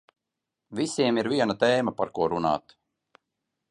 [0.79, 2.79] Visiem ir viena tēma par ko runāt.